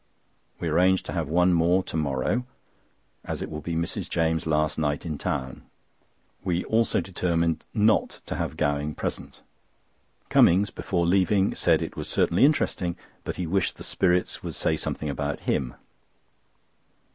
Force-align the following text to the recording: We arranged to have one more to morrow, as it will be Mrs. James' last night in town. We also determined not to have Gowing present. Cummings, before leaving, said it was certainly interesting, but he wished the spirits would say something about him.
We 0.59 0.67
arranged 0.67 1.05
to 1.05 1.13
have 1.13 1.27
one 1.29 1.53
more 1.53 1.83
to 1.83 1.95
morrow, 1.95 2.45
as 3.23 3.43
it 3.43 3.51
will 3.51 3.61
be 3.61 3.75
Mrs. 3.75 4.09
James' 4.09 4.47
last 4.47 4.79
night 4.79 5.05
in 5.05 5.19
town. 5.19 5.61
We 6.43 6.65
also 6.65 7.01
determined 7.01 7.65
not 7.71 8.19
to 8.25 8.33
have 8.37 8.57
Gowing 8.57 8.95
present. 8.95 9.41
Cummings, 10.27 10.71
before 10.71 11.05
leaving, 11.05 11.53
said 11.53 11.83
it 11.83 11.95
was 11.97 12.09
certainly 12.09 12.45
interesting, 12.45 12.95
but 13.23 13.35
he 13.35 13.45
wished 13.45 13.75
the 13.75 13.83
spirits 13.83 14.41
would 14.41 14.55
say 14.55 14.75
something 14.75 15.07
about 15.07 15.41
him. 15.41 15.75